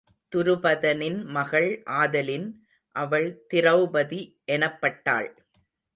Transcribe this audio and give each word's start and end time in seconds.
துருபதனின் 0.31 1.25
மகள் 1.27 1.83
ஆதலின் 1.83 2.47
அவள் 2.95 3.45
திரெளபதி 3.53 4.21
எனப்பட்டாள். 4.47 5.29